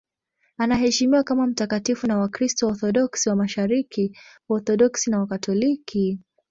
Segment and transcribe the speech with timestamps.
[0.57, 4.17] Anaheshimiwa kama mtakatifu na Wakristo Waorthodoksi wa Mashariki,
[4.49, 6.19] Waorthodoksi na Wakatoliki.